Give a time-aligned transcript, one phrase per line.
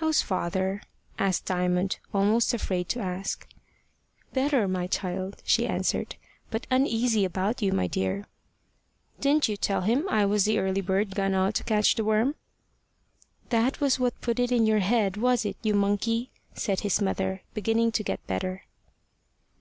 [0.00, 0.82] "How's father?"
[1.20, 3.46] asked Diamond, almost afraid to ask.
[4.32, 6.16] "Better, my child," she answered,
[6.50, 8.26] "but uneasy about you, my dear."
[9.20, 12.34] "Didn't you tell him I was the early bird gone out to catch the worm?"
[13.50, 17.42] "That was what put it in your head, was it, you monkey?" said his mother,
[17.54, 18.64] beginning to get better.